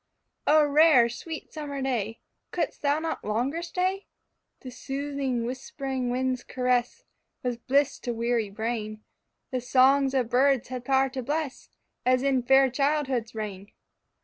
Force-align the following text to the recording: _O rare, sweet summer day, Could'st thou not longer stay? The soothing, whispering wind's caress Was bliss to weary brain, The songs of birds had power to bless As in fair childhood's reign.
_O 0.51 0.65
rare, 0.65 1.07
sweet 1.09 1.53
summer 1.53 1.79
day, 1.79 2.21
Could'st 2.49 2.81
thou 2.81 2.97
not 2.97 3.23
longer 3.23 3.61
stay? 3.61 4.07
The 4.61 4.71
soothing, 4.71 5.45
whispering 5.45 6.09
wind's 6.09 6.43
caress 6.43 7.03
Was 7.43 7.57
bliss 7.57 7.99
to 7.99 8.11
weary 8.11 8.49
brain, 8.49 9.03
The 9.51 9.61
songs 9.61 10.15
of 10.15 10.27
birds 10.27 10.69
had 10.69 10.85
power 10.85 11.09
to 11.09 11.21
bless 11.21 11.69
As 12.03 12.23
in 12.23 12.41
fair 12.41 12.67
childhood's 12.71 13.35
reign. 13.35 13.73